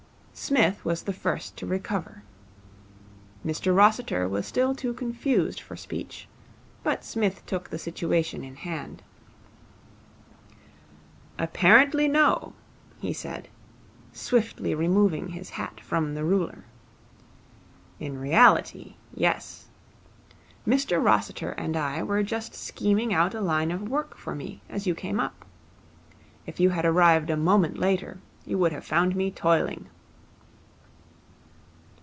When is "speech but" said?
5.75-7.03